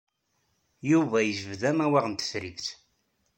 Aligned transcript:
Yuba 0.89 1.17
yejbed 1.21 1.61
amawaɣ 1.71 2.05
n 2.07 2.13
tetribt. 2.15 2.67